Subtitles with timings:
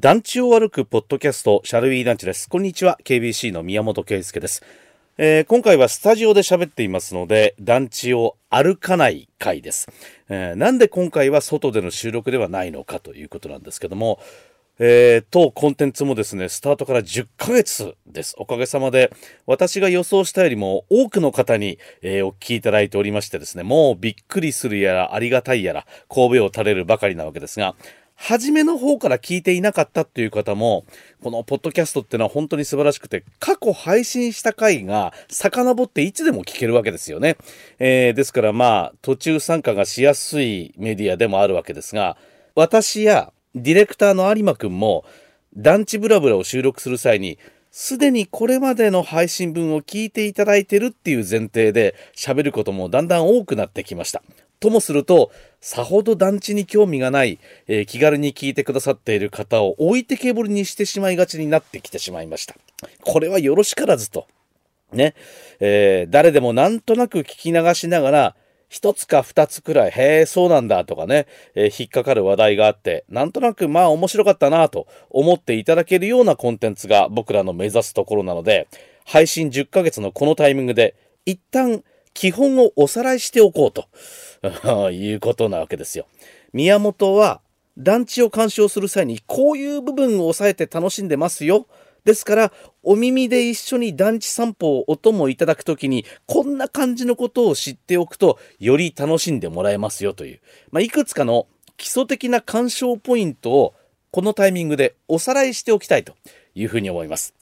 [0.00, 2.48] 団地を歩くポッドキャスト、シャルウィー団地です。
[2.48, 4.62] こんにちは、KBC の宮本圭介です。
[5.16, 9.88] えー、今回はスタジオで喋っていますので、団地を歩かない回です、
[10.28, 14.20] えー、なんで今回は外での収録ではないのかということなんですけども、
[14.78, 18.36] えー、当コンテンツもですね、スタートから10ヶ月です。
[18.38, 19.10] おかげさまで、
[19.46, 27.74] 私が予想したよりも多くの方に、えー、お聞きいただいておりましてですね、もうびっくりするやら、ありがたいやら、神戸を垂れるばかりなわけですが、
[28.20, 30.84] 初めの方から聞いていなかったという方も、
[31.22, 37.36] このポッドキャストってのは本当に素晴らしくて、過去配信した回が遡っていつでも聞けるわけですよね。
[37.78, 42.16] えー、ですからまあ、途中参加がしやすいメディアでもあるわけですが、
[42.56, 45.04] 私やディレクターの有馬くんも、
[45.56, 47.38] 団地ブラブラを収録する際に、
[47.70, 54.24] すでにこれまでの配信分を聞いていただいてるっていう前提で喋ることもだんだん多くなってきました。
[54.60, 55.30] ともすると、
[55.60, 62.54] さほど団地に興味がない、えー、気軽に聞いてくださっている方を置いてけぼりにしてしまいがちになってきてしまいました。
[63.02, 64.26] これはよろしからずと。
[64.92, 65.14] ね。
[65.60, 68.36] えー、誰でもなんとなく聞き流しながら、
[68.68, 78.68] 一つか二つくらい、へえ、そうなんだとかね、えー、引っかかる話題があって、なんとなくまあ面白かったなと思っていただけるようなコンテンツが僕らの目指すところなので、
[79.06, 80.94] 配信10ヶ月のこのタイミングで、
[81.24, 81.82] 一旦
[82.18, 83.86] 基本をおさらいしておこうと。
[84.90, 86.06] いうことなわけですよ。
[86.52, 87.40] 宮本は
[87.76, 91.68] 団地を鑑賞する際にこういう部分を抑えて楽しんでますよ。
[92.04, 92.52] ですから
[92.82, 100.40] お耳で一緒に団地散歩をお供いただくときにこんな感じのことを知っておくとより楽しんでもらえますよという、
[100.72, 103.74] まあ、いくつかの基礎的な鑑賞ポイントを
[104.10, 106.14] このタイミングでおさらいしておきたいと
[106.56, 107.34] いうふうに思います。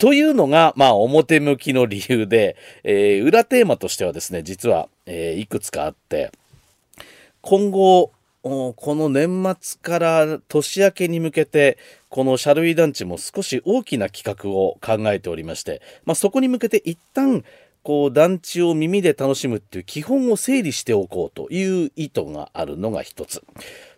[0.00, 6.32] というのが、まあ、表向きの理由で、えー、裏テーマとしてはですね、実は、えー、いくつかあって、
[7.42, 8.10] 今後、
[8.42, 11.76] この年末から年明けに向けて、
[12.08, 17.44] このシャルウィ団地も少し大きな企画を考えておりまして、まあ、そこに向けて一旦、
[17.82, 23.42] こう団地を耳で楽しむっていう基本を整理しておこうという意図があるのが一つ。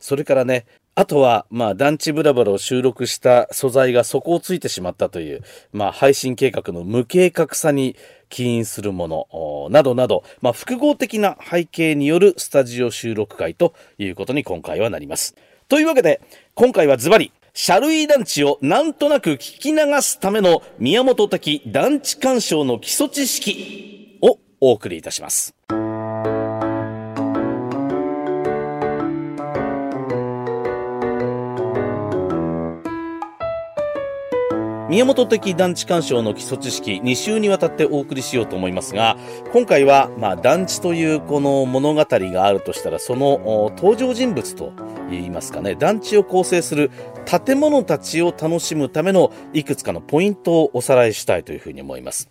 [0.00, 5.42] それからね、あとは、まあ、団地ブラブラを収録した素材が底をついてしまったという、
[5.72, 7.96] まあ、配信計画の無計画さに
[8.28, 15.34] 起因するもの、などなど、まあ、複合的な背景によるスタジオ収録会ということに今回はなります。
[15.68, 16.20] というわけで、
[16.54, 25.54] 今回はズバリ、シャルイ団地をなんとなく聞き流すための宮本的団地鑑賞の基礎知識をお送りいたします。
[34.92, 39.16] 宮本的団地鑑賞の基礎知識2週にわたってお送りしようと思いますが、
[39.50, 44.74] 今回は、まあ、団地というこの物語があるとしたら、その登場人物と
[45.08, 46.90] 言いますかね、団地を構成する
[47.24, 52.28] 建物たちを楽しむためのいくつかのポイントをおさらいしたいというふうに思います。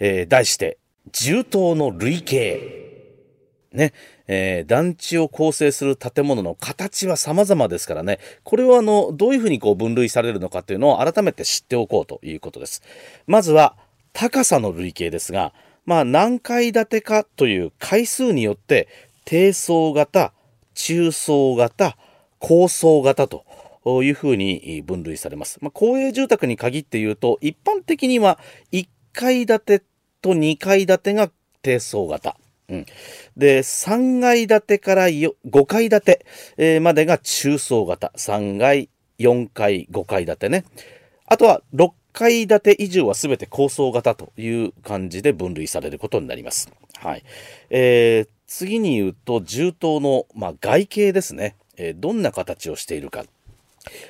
[0.00, 0.78] えー、題して、
[1.12, 2.81] 重棟の類型。
[3.72, 3.92] ね、
[4.26, 12.82] えー、団地を構成する建物の形は様々ですからね、これをあの、どういうふうにこう分類されるのかっていうのを改めて知っておこうということです。
[13.26, 13.76] まずは、
[14.12, 15.52] 高さの類型ですが、
[15.84, 18.88] まあ、何階建てかという階数によって、
[19.24, 20.32] 低層型、
[20.74, 21.96] 中層型、
[22.38, 23.44] 高層型と
[24.02, 25.58] いうふうに分類されます。
[25.60, 28.38] まあ、公営住宅に限って言うと、一般的には
[28.72, 29.82] 1階建て
[30.20, 31.30] と2階建てが
[31.62, 32.36] 低層型。
[32.68, 32.86] うん、
[33.36, 36.00] で、3階建てから5階建
[36.56, 38.12] て、までが中層型。
[38.16, 40.64] 3階、4階、5階建てね。
[41.26, 46.70] あとは6階建て以上は全て高層型という感じで分類されることになります。
[46.98, 47.24] はい。
[47.70, 51.56] えー、次に言うと、銃刀の、まあ、外形ですね。
[51.76, 53.24] えー、どんな形をしているか。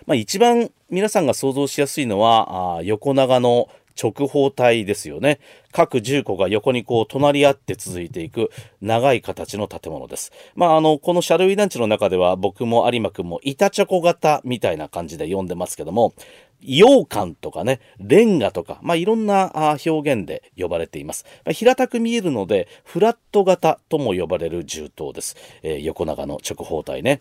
[0.07, 3.69] まあ、一番皆さんが想像しやすいのは、あ横長の
[4.01, 5.41] 直方体ですよね。
[5.73, 10.33] 各10個が横にこう隣り合って続いていく長い形の建物です。
[10.55, 16.13] まああの、このシャルウィ団地の中では僕も有馬くんも板チョコ型みたいな感じで呼んでますけども、
[16.63, 21.25] 羊羹とかね、レンガとか、まあ、いろんな表現で呼ばれています。
[21.45, 25.37] まあ、平たく見えるので、フラット型とも呼ばれる銃刀です。
[25.63, 27.21] えー、横長の直方体ね。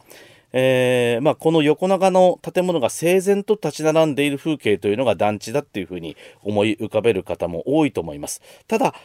[0.53, 8.41] えーまあ、この横長の建物が整然と立ち並んでいる風景というのが団地だっていうふうに思い浮かべる方も多いと思います。
[8.67, 8.95] ただ、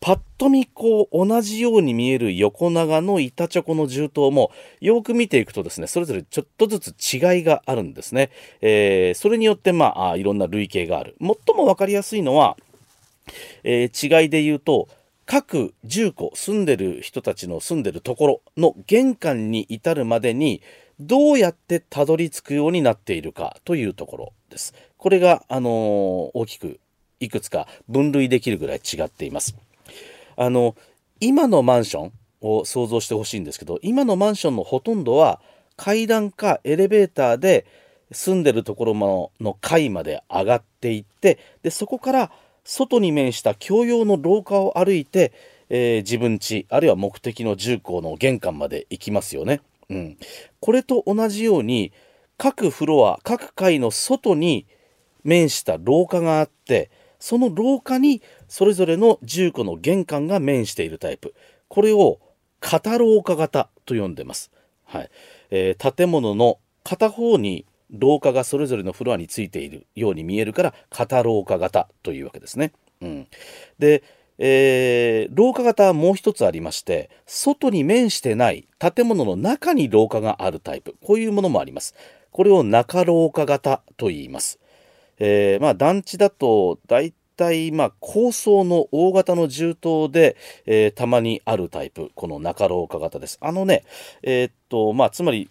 [0.00, 4.50] パッと見こう同じように見える横長の板チョコの銃刀も
[4.80, 8.30] よく見ていくとですね、それぞれちょっとずつ違いがあるんですね。
[8.60, 11.14] えー、それによってまあいろんな類型がある。
[11.20, 12.56] 最もわかりやすいのは、
[13.62, 14.88] えー、違いで言うと、
[15.24, 20.62] 各住戸住んでる人たちの住んでるところの玄関に至るまでに
[21.00, 24.74] どうやってたどり着くようになっているかというところです。
[24.96, 26.80] これが、あのー、大きく
[27.20, 29.56] いくつか分類できるぐらい違っています。
[30.36, 30.76] あの、
[31.20, 35.40] 今のマンションを想像してほしいんですけど、今のマンションのほとんどは
[35.76, 37.66] 階段かエレベーターで
[38.10, 42.30] 住んでるところの階まで上がっていって、で、そこから
[42.64, 45.32] 外に面した共用の廊下を歩いて、
[45.68, 49.60] えー、自分家、あるいは目的の住校の玄関まで行きますよね。
[49.92, 50.18] うん。
[50.60, 51.92] これと同じように、
[52.38, 54.66] 各フロア、各階の外に
[55.22, 56.90] 面した廊下があって、
[57.20, 61.34] その廊下にそれぞれの住戸の玄関が面しているタイプ。
[61.68, 62.18] これを
[62.58, 64.50] 片廊下型と呼んでます。
[64.84, 65.10] はい。
[65.50, 72.72] えー、建物の片方に廊下がそれぞれのフロアについているように見えるから片廊下型というわけですね。
[73.00, 73.28] うん、
[73.78, 74.02] で、
[74.44, 81.94] えー、廊下型はもう一つありまして外に面してない建物の中に廊下があるタイプこういうものもあります。
[82.32, 84.58] これを中廊下型と言います。
[85.18, 90.36] えー、まあ団地だと大体まあ高層の大型の銃刀で、
[90.66, 93.38] えー、たまにあるタイプこの中廊下型です。
[93.40, 93.84] あのね
[94.24, 95.50] えー、っとまあつまり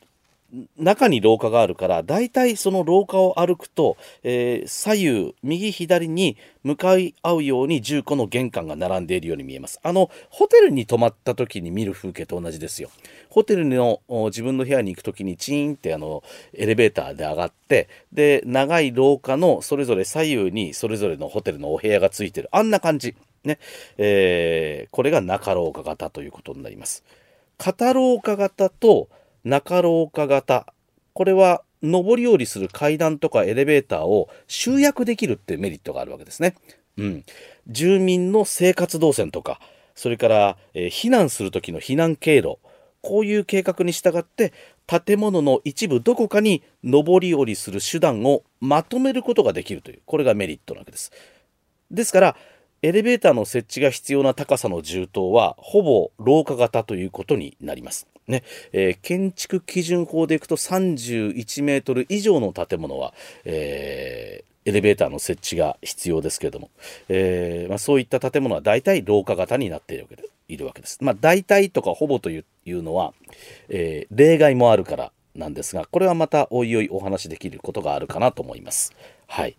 [0.77, 9.79] 中に廊下があるから、大体その廊下を歩くと、えー、左右、右左に向かい合うように10個の玄関が並んでいるように見えます。
[9.81, 12.89] あの、ホテルに泊まった時に見る風景と同じですよ。
[13.29, 16.21] ホテルの自分の部屋に行く時にチーンってあの、
[16.53, 22.49] エレベーターで上がって、で、長い廊下のそれぞれ左右にそれぞれのホテルのお部屋がついてる。
[22.51, 23.15] あんな感じ。
[23.45, 23.57] ね。
[23.97, 27.03] えー、これが中廊下型ということになります。
[27.57, 29.07] 片廊下型と、
[29.43, 30.73] 中廊下型
[31.13, 36.55] これは上り下りする階段とかエレベーターを集約できるっていうメリットがあるわけですね。
[36.97, 37.25] うん、
[37.67, 39.59] 住民の生活動線とか
[39.95, 42.57] それから、えー、避難する時の避難経路
[43.01, 44.53] こういう計画に従って
[44.85, 51.11] 建物の一部どこかに上り下りする手段をまとめることができるというこれがメリットなわけです。
[51.89, 52.35] ですから
[52.83, 58.07] エレベーターの設置が必要な高さの銃刀はほぼ廊下型ということになります。
[58.27, 63.13] ねえー、建築基準法でいくと31メートル以上の建物は、
[63.45, 66.71] えー、エレベーターの設置が必要ですけれども、
[67.07, 70.97] えー、まあ、そういった建物は大体廊下型になっているわけでいるわけです。
[71.01, 72.45] まあ、大体とかほぼという
[72.81, 73.13] のは、
[73.69, 78.93] え例外もあるからなんですが、これはまたおいおいお話しできることがあるかなと思います。
[79.27, 79.55] はい。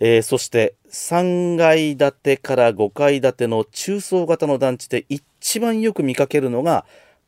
[0.00, 6.84] えー、そして3階建てから5階建ての中層型の団地で一番よく見かけるのが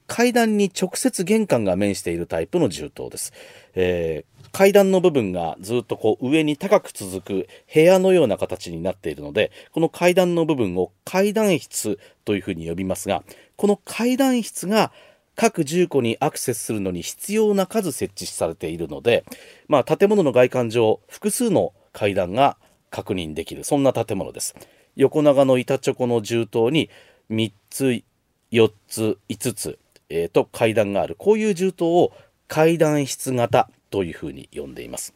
[0.08, 3.32] 階段に直接玄関が面しているタイプの銃刀です。
[3.74, 13.22] えー、階段の部分がずっとこう上に高く続く部屋のような形になっているので、この階段の部分を階段室というふうに呼びますが、
[13.56, 14.92] この階段室が
[15.36, 19.24] 各住戸にアクセスするのに必要な数設置されているので、
[19.68, 22.56] まあ、建物の外観上、複数の階段が
[22.90, 24.54] 確認できる、そんな建物です。
[24.96, 26.90] 横長の板チョコの銃刀に
[27.30, 28.02] 3つ、
[28.50, 32.12] 4つ、5つ、えー、と階段があるこういう銃刀を
[32.48, 35.14] 階段室型というふうに呼んでいます。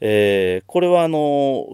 [0.00, 1.66] えー、これはあの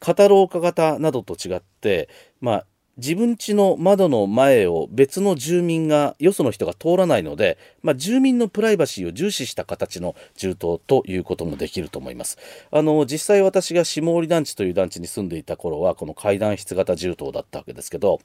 [0.00, 2.08] 片廊下型などと違って、
[2.40, 2.66] まあ、
[3.00, 12.36] 自分家の窓の前を別の住民がよその人が通らないので、まあ、住民のプライバシーを重視した形の銃刀ということもできると思います
[12.70, 18.20] あの実際私が下織団地という団地に住んでいた頃はこの階段室型銃刀だったわけですけど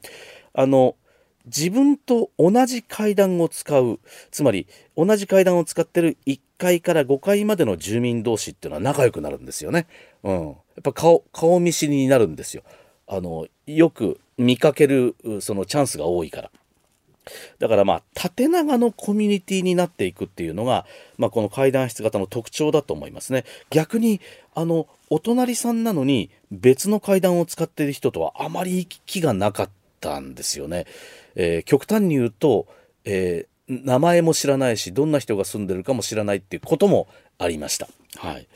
[0.53, 0.95] あの
[1.45, 3.99] 自分と同じ階段を使う
[4.31, 4.67] つまり
[4.97, 9.87] 同じ階段を使ってる1階から5階までの住民同士っていうのは仲良くなるんですよね。
[10.23, 12.63] うん、やっぱ顔顔見知りになるんですよ。
[13.07, 16.51] あのよく見かけるそのチャンスが多いから。
[17.59, 20.85] だからまあ縦長のコミュニティになっていくっていうのが、
[21.17, 23.45] まあ、この階段室型の特徴だと思いますね。
[23.71, 24.21] 逆に
[24.53, 30.85] あのお隣さんなのに別の階段を使っている人とはあまり行き来がなかったんですよね。
[31.35, 32.67] えー、極端に言うと、
[33.05, 37.87] えー、名前も知らないしどんな人が住んでるかも知らないっていうこともありました。
[38.17, 38.47] はい、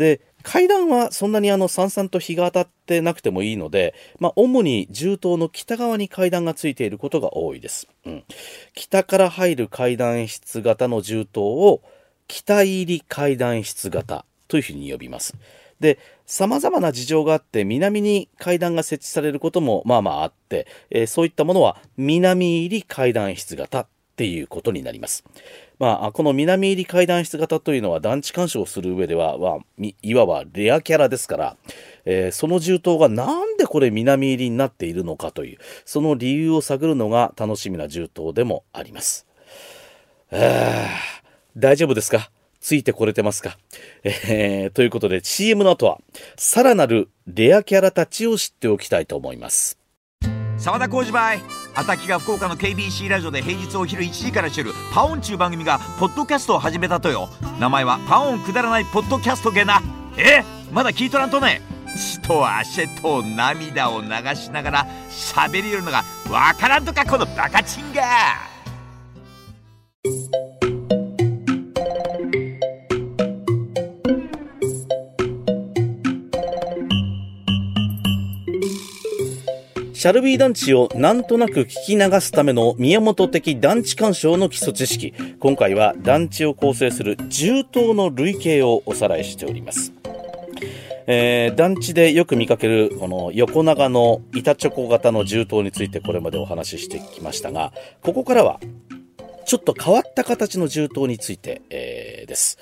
[0.00, 7.86] で階段はそんなにあのさんさんと日が当たってなくてもいいので、まあ、主に銃刀の北側に階段がついていることが多いです。
[8.06, 8.24] うん、
[8.72, 11.82] 北から入る階段室型の銃刀を
[12.28, 15.36] 北入り階段室型というふうに呼びます。
[15.80, 23.86] で、様々な事情があって南に階段が設置されることもまあまああって、えー、そういったものは南入り階段室型
[24.20, 25.24] っていうことになります。
[25.78, 29.58] まあ、この南入り階段室型というのは団地干渉する上では、まあ、
[30.02, 31.56] いわばレアキャラですから、
[32.04, 39.26] えー、その銃刀がなんでこれ南入りになっているのかという、その理由を探るのが楽しみな銃刀でもあります。
[40.30, 40.86] え
[41.56, 42.30] 大丈夫ですか？
[42.60, 43.56] ついてこれてますか、
[44.04, 45.98] えー、ということで CM の後は
[46.36, 49.78] さらなるレアキャラたちを知っておきたいと思います
[50.58, 57.28] 沢田浩二バイアタキが福岡の KBC ラジオで平日お昼1時からしてるパオンちゅう番組がポッドキャストを始めたとよ。
[57.58, 59.80] 名前はパオンくだらないポッドキャストゲな。
[60.16, 60.42] え？
[60.72, 61.62] まだ聞いとらんとね。
[61.96, 68.49] 血と汗と涙を流しながら喋りよるのがわからんとかこのバカチンが
[80.00, 85.12] シャルビー団地をなんとなく聞き流すための宮本的団地鑑賞の基礎知識。
[85.38, 89.92] 今回は団地を構成する重棟の類型をおさらいしております。
[91.06, 98.58] えー、団地でよく見かけるこの横長の板チョコ型の重棟についてこれまでお話ししてきましたが、ここからは
[99.44, 102.56] ちょっと変わった形の重棟について、えー、です。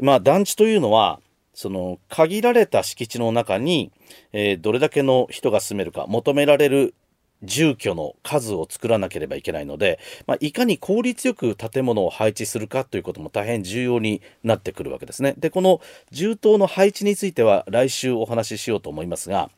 [0.00, 1.20] まあ団地というのは
[1.54, 3.92] その限られた敷地の中に、
[4.32, 6.94] えー、どれだけの人が住めるか求められる
[7.42, 15.34] 住居の数を作らなければいけないので、まあ、いかに効率よく建物を配置するかということも大変重要になってくるわけですね。
[15.36, 15.80] で、この
[16.10, 19.50] 住棟の配置については来週お話ししようと思いますが、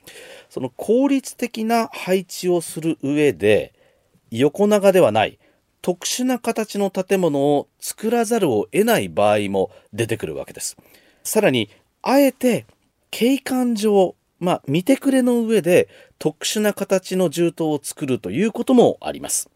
[0.50, 3.72] その効率的な配置をする上で、
[4.30, 5.38] 横長ではない
[5.82, 10.76] 特殊な形の建物を作らざるを得ない場合も出てくるわけです。
[11.22, 11.70] さらに
[12.08, 12.66] あえて
[13.10, 15.88] 景観上、まあ、見てくれの上で
[16.20, 19.50] 特殊な形の銃刀を作るということもあります。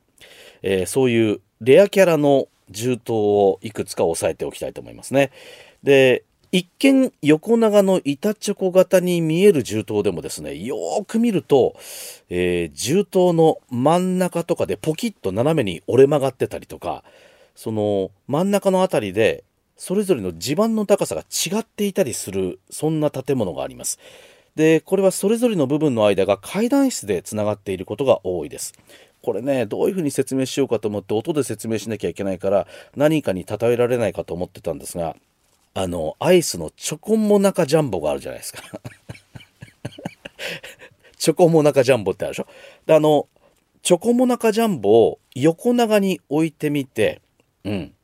[0.63, 5.31] えー、そういうレアキャラの銃刀をいくつか押さえておきたいと思いますね。
[5.85, 11.77] で、一見横長の板チョコ型に見える銃刀でもですね、よーく見ると、
[12.29, 17.05] えー、銃刀の真ん中とかでポキッと斜めに折れ曲がってたりとか、
[17.55, 19.45] その真ん中のあたりで
[19.81, 23.99] それぞれの地盤の高さが違っていたりするそんな建物があります。
[24.55, 28.75] でこれはそれぞれの部分の間が階段室でつながっていることが多いです。
[29.23, 35.17] これねどういうふうに説明しようかと思って音で説明しなきゃいけないから何かに例えられないかと思ってたんですが
[35.73, 38.63] あのアイスのチョコモナカジャンボがあるじゃないですか。
[41.17, 42.47] チョコモナカジャンボってあるでしょ？
[42.85, 43.29] であの
[43.83, 47.23] チョコモナカジャンボを横長に置いてみて
[47.65, 47.95] うん。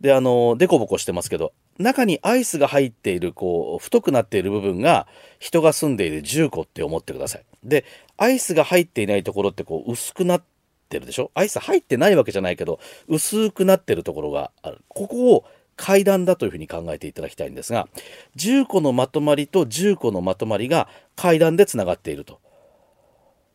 [0.00, 5.06] で、あの、デコボコしてますけど、中にアイスが入っている、こう、太くなっている部分が
[5.38, 7.44] 人が住んでいる住戸って思ってください。
[7.64, 7.84] で、
[8.16, 10.42] アイスが入っていないところってこう、薄くなっ
[10.88, 11.30] てるでしょ？
[11.34, 12.78] アイス入ってないわけじゃないけど、
[13.08, 14.84] 薄くなってるところがある。
[14.88, 15.44] ここを
[15.76, 17.88] 階段だというふうに考えていただきたいんですが、
[18.36, 22.38] 10個のまとまりと10個のまとまりが階段でつながっていると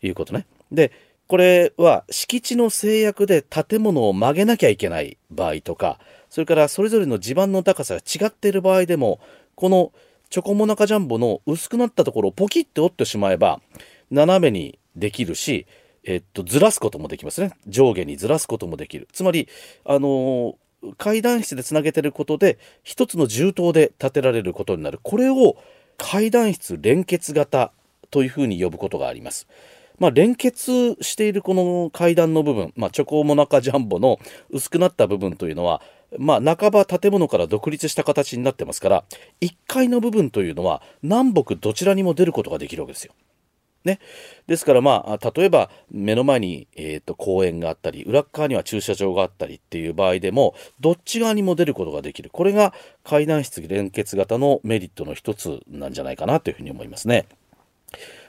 [0.01, 0.45] いうことね。
[0.69, 0.91] で、
[1.29, 9.19] これは敷地の制約で建物を曲げなきゃいけない場合とか、それからそれぞれの地盤の高さが違っている場合でも、
[9.53, 9.93] この
[10.31, 13.61] チョコモナカジャンボの薄くなったところをポキッて折ってしまえば、
[14.09, 15.67] 斜めにできるし、
[16.03, 17.51] えっと、ずらすこともできますね。
[17.67, 19.07] 上下にずらすこともできる。
[19.13, 19.47] つまり、
[19.85, 24.99] あのー、階段室でつなげてることで、一つの銃刀で建てられることになる。
[25.03, 25.57] これを
[25.95, 27.71] 階段室連結型
[28.09, 29.47] というふうに呼ぶことがあります。
[29.99, 35.81] まあ、連結しているこの階段の部分、まあ、チョコモナカジャンボの薄くなった部分というのは、
[36.17, 39.03] まあ、半ば建物から独立した形になってますから、
[39.41, 43.13] 1階の部分というのは南北どちらにも出ることができるわけですよ。
[43.85, 43.99] ね、
[44.45, 52.73] ですからまあ例えば目の前に、えーと、公園があったり裏側には駐車場があったりっていう場合でもどっち側にも出ることができるこれが
[53.05, 57.25] 階段室連結型のメリットの一つなんじゃないかなというふうに思いますね。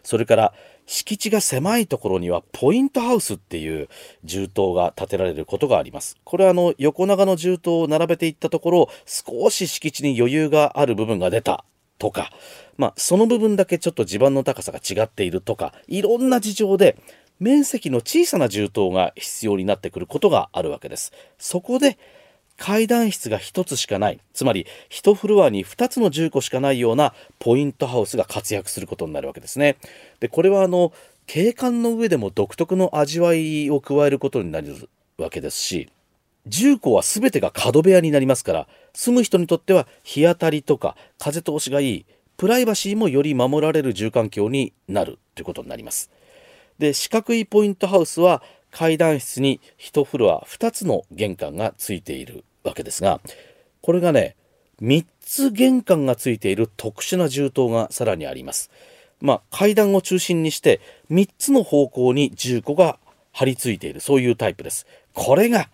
[0.03, 0.55] それから
[0.91, 3.89] 敷地が狭いところにはポイントハウスっていう
[4.25, 6.17] 銃刀が建てられることがあります。
[6.25, 11.65] これはあの横長の銃刀を並べていったところ少し敷地に余裕がある部分が出た
[11.99, 12.33] とか、
[12.77, 17.01] まあ、その部分だけちょっと地盤の高さが違っているとかいろんな事情で
[17.39, 21.13] 面積の小さな銃刀が必要になってくることがあるわけです。
[21.39, 21.99] そこで
[22.61, 29.79] 階段室が1つしかないつまり1フロアに2つの住戸しかないようなポイントハウスが活躍することになるわけですね。
[30.21, 30.93] でこれはあの
[31.27, 35.89] 景観の上でも独特の味わいを加えることになるわけですし
[36.47, 46.11] 住戸は全てが角部屋になりますから住む人にとっては日当たりとか風通しがいいプライバシーもより守られる住環境になるということになります。
[46.79, 53.21] で四角いポイントハウスは階段室に1フロア2つの玄関がついているわけですが、
[53.83, 54.37] これがね、
[54.83, 58.71] 3つ玄関がついている特殊な銃刀がさらにあります。
[59.21, 62.99] まあ、階段を中心にして、3つの方向に銃庫が
[63.33, 64.87] 張り付いている、そういうタイプです。
[65.15, 65.69] これが、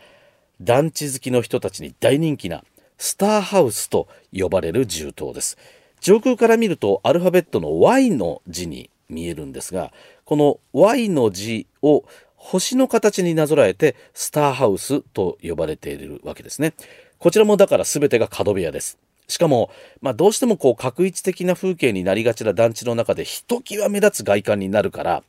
[0.60, 2.64] 団地好きの人たちに大人気な、
[2.98, 5.58] スターハウスと呼ばれる銃刀です
[6.00, 9.92] 上空から見るとアルファベットの Y の字に見えるんですが
[10.24, 12.04] この Y の字を
[12.36, 16.74] 星の形になぞらえてスターハウスと呼ばれているわけですね
[17.18, 25.22] こちらもだから全てが角部屋ですしかも、まあ、どうしてもこう、確一的な風景になりがちな団地の中で、ひときわ目立つ外観になるから、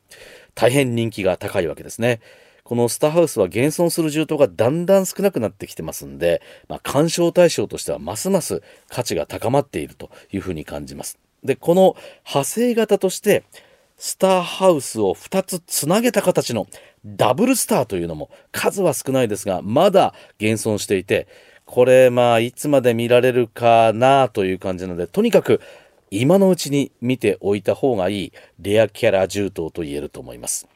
[0.54, 2.20] 大変人気が高いわけですね。
[2.62, 11.18] このスターハウスは現存する銃刀がだんだん少なくなってきてますんで、まあ、鑑賞対象としてはますます価値が高まっているというふうに感じます。
[11.42, 11.96] で、この
[12.26, 13.42] 派生型として、
[13.98, 16.66] スターハウスを2つつなげた形の
[17.04, 21.28] ダブルスターというのも数は少ないですが、まだ現存していて、
[21.68, 25.60] これまあいつまで見られるかなという感じなのでとにかく
[26.10, 30.66] 今のうちに見ておいた方がいいレアキャラ銃刀と言えると思います。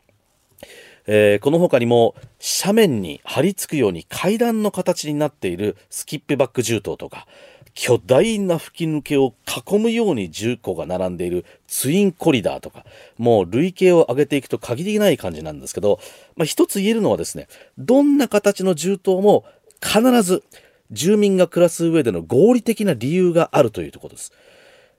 [1.06, 2.14] えー、この他にも
[2.62, 7.26] 斜面に張り付くように階段の形になっているスキップバック銃刀とか
[7.74, 12.84] 巨大な吹き抜けを囲むように10個が並んでいるツインコリダーとか
[13.18, 15.98] もう累計を上げていくと限りない感じなんですけど、
[16.36, 19.44] まあ、一つ言えるのはですねどんな形の銃刀も
[19.82, 20.44] 必ず
[20.92, 24.32] 住民が暮らす上での合理的な理由があるというところです。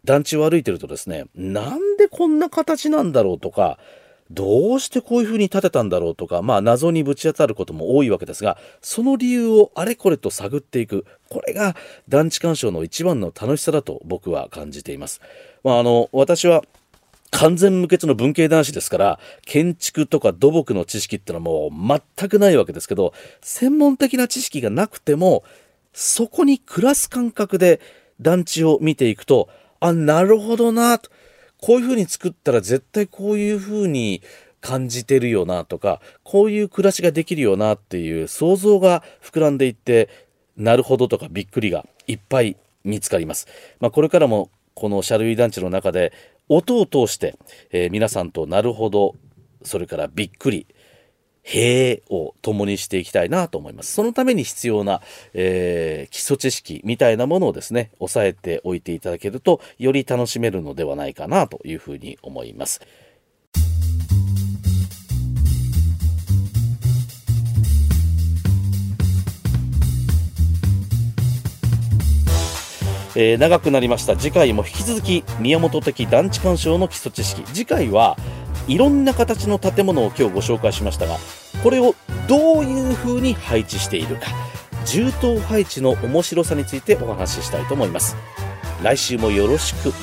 [0.03, 3.77] 団地を歩いてるとですね、なんでこんな形なんだろうとか、
[4.33, 11.05] どうしてこういう風に建てたんだろうとか、まあ謎にぶち当たることも多いわけですが、その理由をあれこれと探っていく。
[11.29, 11.75] これが
[12.09, 15.21] 団地鑑賞の一番の楽しさだと僕は感じています。
[15.63, 16.63] まああの、私は
[17.29, 25.43] 完全無欠の文系男子ですから、建築とか土木の知識ってのはもう全くないわけですけど、専門的な知識がなくても、
[25.93, 27.81] そこに暮らす感覚で
[28.19, 29.49] 団地を見ていくと、
[29.79, 31.09] あ、なるほどな、と。
[31.63, 34.21] こういうふうに作ったら絶対こういうふうに
[34.59, 40.09] 感じてるよなとか、こういう暮らしができるよなっていう想像が膨らんでいって、
[40.57, 43.47] なるほどとかびっくりがいっぱい見つかります。
[43.79, 46.11] まあ、これからもこのシャルイ団地の中で
[46.49, 47.37] 音を通して、
[47.71, 49.15] えー、皆さんとなるほど、
[49.63, 50.67] それからびっくり、
[51.43, 53.93] へえを共にしていきたいなと思います。
[53.93, 55.01] そのために必要な、
[55.33, 62.81] えー、基礎知識みたいなものをですね、押さえておいていただけると、より楽しめるのではないかなというふうに思います。
[73.15, 78.17] えー、長くなりました次回も引き続き宮本的団地鑑賞の基礎知識次回は
[78.67, 81.17] いろんな形の建物を今日ご紹介しましたが
[81.63, 81.95] これを
[82.27, 84.27] どういう風に配置しているか
[84.85, 88.17] 銃刀配置の面白さについてお話ししたいと思います。
[88.83, 89.93] 来週もよろしく